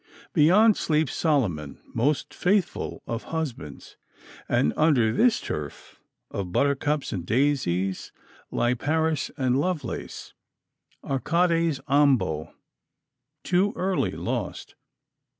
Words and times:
Beyond 0.33 0.77
sleeps 0.77 1.13
Solomon, 1.13 1.79
most 1.93 2.33
faithful 2.33 3.03
of 3.05 3.25
husbands; 3.25 3.97
and 4.49 4.73
under 4.75 5.13
this 5.13 5.39
turf 5.39 5.99
of 6.31 6.51
buttercups 6.51 7.13
and 7.13 7.23
daisies 7.23 8.11
lie 8.49 8.73
Paris 8.73 9.29
and 9.37 9.59
Lovelace, 9.59 10.33
arcades 11.03 11.81
ambo, 11.87 12.51
too 13.43 13.73
early 13.75 14.13
lost. 14.13 14.73